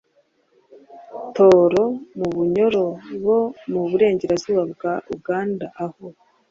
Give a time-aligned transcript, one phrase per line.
[1.35, 1.83] Tooro
[2.17, 2.85] na Bunyoro
[3.23, 3.37] bo
[3.71, 6.05] mu Burengerazuba bwa Uganda aho